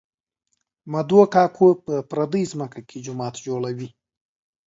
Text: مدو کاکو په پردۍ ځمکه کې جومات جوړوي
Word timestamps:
مدو 0.91 1.21
کاکو 1.33 1.67
په 1.85 1.93
پردۍ 2.09 2.43
ځمکه 2.51 2.79
کې 2.89 2.97
جومات 3.05 3.35
جوړوي 3.45 3.89